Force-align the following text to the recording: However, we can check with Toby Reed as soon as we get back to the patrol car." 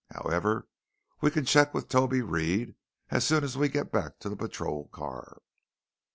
However, 0.09 0.67
we 1.21 1.29
can 1.29 1.45
check 1.45 1.75
with 1.75 1.87
Toby 1.87 2.23
Reed 2.23 2.73
as 3.09 3.23
soon 3.23 3.43
as 3.43 3.55
we 3.55 3.69
get 3.69 3.91
back 3.91 4.17
to 4.21 4.29
the 4.29 4.35
patrol 4.35 4.87
car." 4.91 5.43